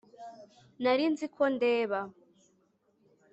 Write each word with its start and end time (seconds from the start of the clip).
Nari 0.81 1.05
nzi 1.11 1.25
ko 1.35 1.43
ndeba 1.55 1.99